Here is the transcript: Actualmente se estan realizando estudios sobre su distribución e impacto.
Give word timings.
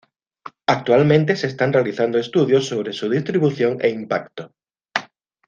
Actualmente 0.65 1.35
se 1.35 1.45
estan 1.45 1.73
realizando 1.73 2.17
estudios 2.17 2.65
sobre 2.65 2.91
su 2.91 3.07
distribución 3.07 3.77
e 3.81 3.89
impacto. 3.91 4.51